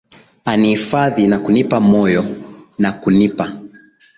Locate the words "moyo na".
1.79-2.91